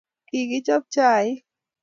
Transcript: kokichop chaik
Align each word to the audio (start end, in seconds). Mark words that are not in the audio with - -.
kokichop 0.29 0.83
chaik 0.93 1.31